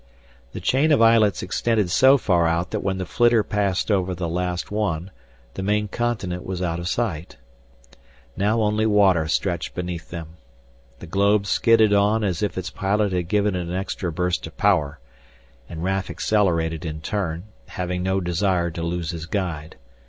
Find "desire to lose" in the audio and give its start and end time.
18.19-19.11